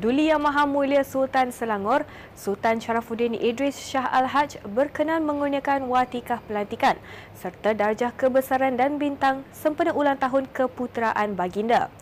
Duli 0.00 0.32
Yang 0.32 0.48
Maha 0.48 0.64
Mulia 0.64 1.04
Sultan 1.04 1.52
Selangor, 1.52 2.08
Sultan 2.32 2.80
Sharafuddin 2.80 3.36
Idris 3.36 3.76
Shah 3.76 4.08
Al-Haj 4.08 4.56
berkenan 4.64 5.28
mengurniakan 5.28 5.92
watikah 5.92 6.40
pelantikan 6.48 6.96
serta 7.36 7.76
darjah 7.76 8.08
kebesaran 8.08 8.80
dan 8.80 8.96
bintang 8.96 9.44
sempena 9.52 9.92
ulang 9.92 10.16
tahun 10.16 10.48
keputeraan 10.56 11.36
baginda. 11.36 11.92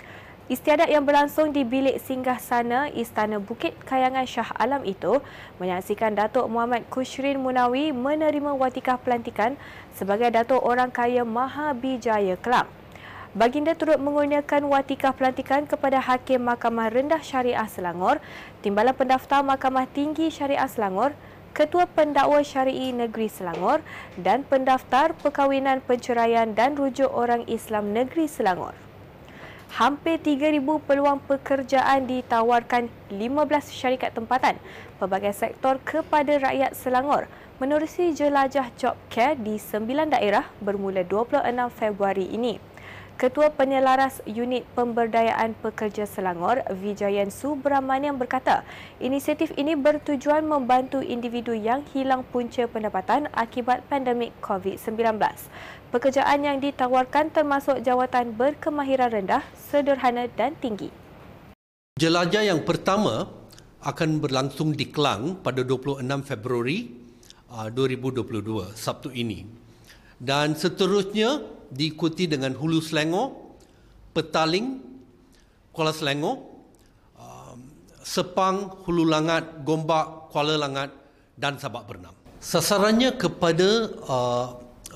Istiadat 0.46 0.94
yang 0.94 1.10
berlangsung 1.10 1.50
di 1.50 1.66
bilik 1.66 1.98
singgah 1.98 2.38
sana 2.38 2.86
Istana 2.86 3.42
Bukit 3.42 3.74
Kayangan 3.82 4.30
Shah 4.30 4.54
Alam 4.54 4.86
itu 4.86 5.18
menyaksikan 5.58 6.14
Datuk 6.14 6.46
Muhammad 6.46 6.86
Kushrin 6.94 7.42
Munawi 7.42 7.90
menerima 7.90 8.54
watikah 8.54 9.02
pelantikan 9.02 9.58
sebagai 9.90 10.30
Datuk 10.30 10.62
Orang 10.62 10.94
Kaya 10.94 11.26
Maha 11.26 11.74
Bijaya 11.74 12.38
Kelang. 12.38 12.70
Baginda 13.36 13.76
turut 13.76 14.00
mengurniakan 14.00 14.72
watikah 14.72 15.12
pelantikan 15.12 15.68
kepada 15.68 16.00
Hakim 16.00 16.48
Mahkamah 16.48 16.88
Rendah 16.88 17.20
Syariah 17.20 17.68
Selangor, 17.68 18.24
Timbalan 18.64 18.96
Pendaftar 18.96 19.44
Mahkamah 19.44 19.84
Tinggi 19.84 20.32
Syariah 20.32 20.64
Selangor, 20.64 21.12
Ketua 21.52 21.84
Pendakwa 21.84 22.40
Syari'i 22.40 22.88
Negeri 22.96 23.28
Selangor 23.28 23.84
dan 24.16 24.48
Pendaftar 24.48 25.12
Perkahwinan 25.12 25.84
Penceraian 25.84 26.56
dan 26.56 26.72
Rujuk 26.72 27.12
Orang 27.12 27.44
Islam 27.44 27.92
Negeri 27.92 28.32
Selangor. 28.32 28.72
Hampir 29.76 30.16
3,000 30.16 30.64
peluang 30.64 31.20
pekerjaan 31.28 32.08
ditawarkan 32.08 32.88
15 33.12 33.20
syarikat 33.68 34.16
tempatan 34.16 34.56
pelbagai 34.96 35.36
sektor 35.36 35.76
kepada 35.84 36.40
rakyat 36.40 36.72
Selangor 36.72 37.28
menerusi 37.60 38.16
jelajah 38.16 38.72
job 38.80 38.96
care 39.12 39.36
di 39.36 39.60
9 39.60 40.16
daerah 40.16 40.48
bermula 40.64 41.04
26 41.04 41.44
Februari 41.76 42.24
ini. 42.32 42.67
Ketua 43.18 43.50
Penyelaras 43.50 44.22
Unit 44.30 44.62
Pemberdayaan 44.78 45.50
Pekerja 45.58 46.06
Selangor, 46.06 46.62
Vijayan 46.70 47.34
Subramaniam 47.34 48.14
berkata, 48.14 48.62
inisiatif 49.02 49.50
ini 49.58 49.74
bertujuan 49.74 50.46
membantu 50.46 51.02
individu 51.02 51.50
yang 51.50 51.82
hilang 51.90 52.22
punca 52.30 52.70
pendapatan 52.70 53.26
akibat 53.34 53.82
pandemik 53.90 54.30
COVID-19. 54.38 55.18
Pekerjaan 55.90 56.46
yang 56.46 56.62
ditawarkan 56.62 57.34
termasuk 57.34 57.82
jawatan 57.82 58.38
berkemahiran 58.38 59.10
rendah, 59.10 59.42
sederhana 59.66 60.30
dan 60.38 60.54
tinggi. 60.62 60.94
Jelajah 61.98 62.54
yang 62.54 62.62
pertama 62.62 63.26
akan 63.82 64.22
berlangsung 64.22 64.78
di 64.78 64.94
Kelang 64.94 65.42
pada 65.42 65.66
26 65.66 66.06
Februari 66.22 66.86
2022, 67.50 68.62
uh, 68.62 68.70
Sabtu 68.78 69.10
ini. 69.10 69.42
Dan 70.22 70.54
seterusnya 70.54 71.57
diikuti 71.68 72.26
dengan 72.28 72.56
Hulu 72.56 72.80
Selangor, 72.80 73.36
Petaling, 74.16 74.80
Kuala 75.70 75.92
Selangor, 75.92 76.42
um, 77.16 77.58
Sepang, 78.02 78.82
Hulu 78.84 79.04
Langat, 79.04 79.62
Gombak, 79.62 80.32
Kuala 80.32 80.56
Langat 80.56 80.90
dan 81.36 81.60
Sabak 81.60 81.86
Bernam. 81.86 82.14
Sasarannya 82.38 83.18
kepada 83.18 83.68
uh, 84.08 84.46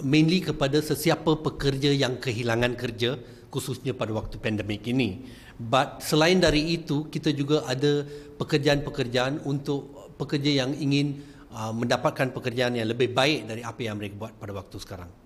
mainly 0.03 0.41
kepada 0.41 0.81
sesiapa 0.81 1.39
pekerja 1.43 1.93
yang 1.93 2.17
kehilangan 2.17 2.79
kerja 2.79 3.19
khususnya 3.53 3.93
pada 3.93 4.17
waktu 4.17 4.41
pandemik 4.41 4.89
ini. 4.89 5.29
But 5.61 6.01
selain 6.01 6.41
dari 6.41 6.73
itu 6.75 7.07
kita 7.13 7.31
juga 7.37 7.69
ada 7.69 8.03
pekerjaan-pekerjaan 8.41 9.45
untuk 9.45 10.17
pekerja 10.17 10.65
yang 10.65 10.73
ingin 10.73 11.21
uh, 11.53 11.71
mendapatkan 11.71 12.33
pekerjaan 12.33 12.75
yang 12.75 12.89
lebih 12.89 13.13
baik 13.13 13.47
dari 13.47 13.63
apa 13.63 13.81
yang 13.85 14.01
mereka 14.01 14.17
buat 14.17 14.33
pada 14.41 14.57
waktu 14.57 14.81
sekarang 14.81 15.22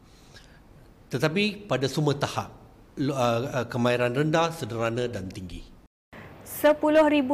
tetapi 1.06 1.70
pada 1.70 1.86
semua 1.86 2.14
tahap 2.18 2.50
uh, 2.98 3.12
uh, 3.12 3.66
kemahiran 3.70 4.10
rendah, 4.10 4.50
sederhana 4.50 5.06
dan 5.06 5.30
tinggi. 5.30 5.62
10,000 6.46 6.80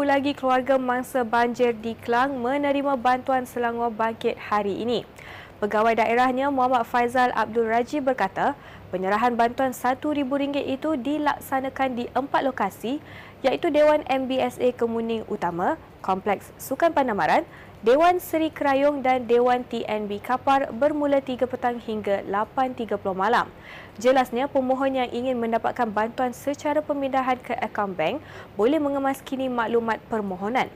lagi 0.02 0.32
keluarga 0.32 0.80
mangsa 0.80 1.22
banjir 1.22 1.76
di 1.76 1.92
Kelang 1.94 2.40
menerima 2.40 2.96
bantuan 2.96 3.44
Selangor 3.44 3.92
Bangkit 3.92 4.34
hari 4.40 4.82
ini. 4.82 5.04
Pegawai 5.62 5.94
daerahnya 5.94 6.50
Muhammad 6.50 6.82
Faizal 6.82 7.30
Abdul 7.38 7.70
Raji 7.70 8.02
berkata, 8.02 8.58
penyerahan 8.90 9.38
bantuan 9.38 9.70
RM1,000 9.70 10.58
itu 10.58 10.98
dilaksanakan 10.98 11.88
di 11.94 12.10
empat 12.18 12.42
lokasi 12.42 12.98
iaitu 13.46 13.70
Dewan 13.70 14.02
MBSA 14.10 14.74
Kemuning 14.74 15.22
Utama, 15.30 15.78
Kompleks 16.02 16.50
Sukan 16.58 16.90
Pandamaran, 16.90 17.46
Dewan 17.86 18.18
Seri 18.18 18.50
Kerayong 18.50 19.06
dan 19.06 19.30
Dewan 19.30 19.62
TNB 19.62 20.18
Kapar 20.26 20.66
bermula 20.74 21.22
3 21.22 21.46
petang 21.46 21.78
hingga 21.78 22.26
8.30 22.26 22.98
malam. 23.14 23.46
Jelasnya, 24.02 24.50
pemohon 24.50 24.98
yang 24.98 25.14
ingin 25.14 25.38
mendapatkan 25.38 25.86
bantuan 25.86 26.34
secara 26.34 26.82
pemindahan 26.82 27.38
ke 27.38 27.54
akaun 27.54 27.94
bank 27.94 28.18
boleh 28.58 28.82
mengemas 28.82 29.22
kini 29.22 29.46
maklumat 29.46 30.02
permohonan. 30.10 30.66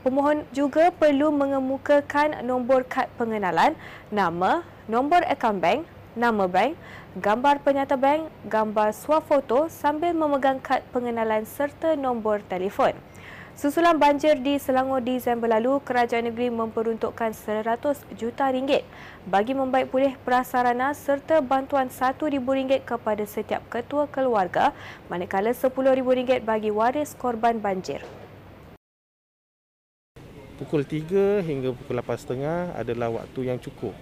Pemohon 0.00 0.48
juga 0.56 0.88
perlu 0.88 1.28
mengemukakan 1.28 2.40
nombor 2.40 2.88
kad 2.88 3.12
pengenalan, 3.20 3.76
nama, 4.08 4.64
nombor 4.88 5.20
akaun 5.28 5.60
bank, 5.60 5.84
nama 6.16 6.48
bank, 6.48 6.72
gambar 7.20 7.60
penyata 7.60 8.00
bank, 8.00 8.32
gambar 8.48 8.96
swafoto 8.96 9.68
sambil 9.68 10.16
memegang 10.16 10.56
kad 10.56 10.80
pengenalan 10.88 11.44
serta 11.44 12.00
nombor 12.00 12.40
telefon. 12.48 12.96
Susulan 13.52 14.00
banjir 14.00 14.40
di 14.40 14.56
Selangor 14.56 15.04
Disember 15.04 15.52
lalu, 15.52 15.84
kerajaan 15.84 16.32
negeri 16.32 16.48
memperuntukkan 16.48 17.36
100 17.36 18.16
juta 18.16 18.48
ringgit 18.48 18.88
bagi 19.28 19.52
membaik 19.52 19.92
pulih 19.92 20.16
prasarana 20.24 20.96
serta 20.96 21.44
bantuan 21.44 21.92
RM1,000 21.92 22.88
kepada 22.88 23.24
setiap 23.28 23.60
ketua 23.68 24.08
keluarga 24.08 24.72
manakala 25.12 25.52
RM10,000 25.52 26.40
bagi 26.40 26.72
waris 26.72 27.12
korban 27.12 27.60
banjir. 27.60 28.00
Pukul 30.60 30.84
3 30.84 31.40
hingga 31.40 31.72
pukul 31.72 31.96
8.30 32.04 32.76
adalah 32.76 33.08
waktu 33.08 33.48
yang 33.48 33.56
cukup 33.56 33.96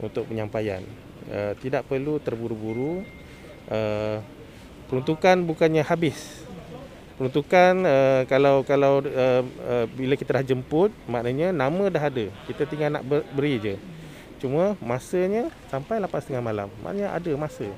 untuk 0.00 0.24
penyampaian. 0.24 0.80
Uh, 1.28 1.52
tidak 1.60 1.84
perlu 1.84 2.16
terburu-buru. 2.16 3.04
Uh, 3.68 4.24
peruntukan 4.88 5.44
bukannya 5.44 5.84
habis. 5.84 6.40
Peruntukan 7.20 7.84
uh, 7.84 8.24
kalau 8.24 8.64
kalau 8.64 9.04
uh, 9.04 9.44
uh, 9.44 9.84
bila 9.92 10.16
kita 10.16 10.40
dah 10.40 10.44
jemput 10.56 10.88
maknanya 11.04 11.52
nama 11.52 11.92
dah 11.92 12.08
ada. 12.08 12.32
Kita 12.48 12.64
tinggal 12.64 12.96
nak 12.96 13.04
beri 13.36 13.60
je. 13.60 13.74
Cuma 14.40 14.80
masanya 14.80 15.52
sampai 15.68 16.00
8.30 16.00 16.40
malam. 16.40 16.72
Maknanya 16.80 17.12
ada 17.12 17.32
masa. 17.36 17.68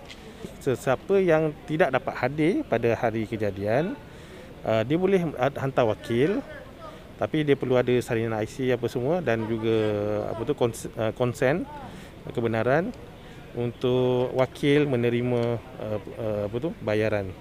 Sesiapa 0.62 1.18
yang 1.18 1.50
tidak 1.66 1.90
dapat 1.90 2.14
hadir 2.22 2.62
pada 2.70 2.94
hari 2.94 3.26
kejadian 3.26 3.98
uh, 4.66 4.82
dia 4.82 4.98
boleh 4.98 5.20
hantar 5.38 5.86
wakil 5.86 6.42
tapi 7.16 7.42
dia 7.42 7.56
perlu 7.56 7.80
ada 7.80 7.92
salinan 8.04 8.36
IC 8.44 8.76
apa 8.76 8.86
semua 8.92 9.24
dan 9.24 9.44
juga 9.48 9.76
apa 10.28 10.40
tu 10.44 10.54
konsen 11.16 11.64
uh, 11.64 12.32
kebenaran 12.32 12.92
untuk 13.56 14.36
wakil 14.36 14.84
menerima 14.84 15.56
uh, 15.80 16.44
apa 16.44 16.56
tu 16.60 16.70
bayaran 16.84 17.32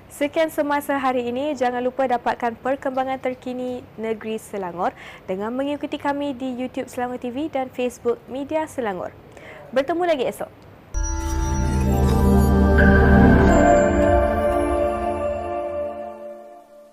Sekian 0.08 0.48
semasa 0.48 0.96
hari 0.96 1.28
ini, 1.28 1.52
jangan 1.52 1.84
lupa 1.84 2.08
dapatkan 2.08 2.56
perkembangan 2.64 3.20
terkini 3.20 3.84
negeri 4.00 4.40
Selangor 4.40 4.96
dengan 5.28 5.52
mengikuti 5.52 6.00
kami 6.00 6.32
di 6.32 6.56
YouTube 6.56 6.88
Selangor 6.88 7.20
TV 7.20 7.52
dan 7.52 7.68
Facebook 7.68 8.16
Media 8.24 8.64
Selangor. 8.64 9.12
Bertemu 9.68 10.08
lagi 10.08 10.24
esok. 10.24 10.57